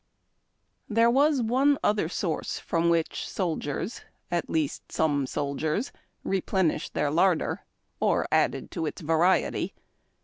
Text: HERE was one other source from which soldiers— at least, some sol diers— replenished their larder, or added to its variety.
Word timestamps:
HERE 0.91 1.11
was 1.11 1.43
one 1.43 1.77
other 1.83 2.09
source 2.09 2.57
from 2.57 2.89
which 2.89 3.29
soldiers— 3.29 4.01
at 4.31 4.49
least, 4.49 4.91
some 4.91 5.27
sol 5.27 5.55
diers— 5.55 5.91
replenished 6.23 6.95
their 6.95 7.11
larder, 7.11 7.61
or 7.99 8.25
added 8.31 8.71
to 8.71 8.87
its 8.87 9.01
variety. 9.03 9.75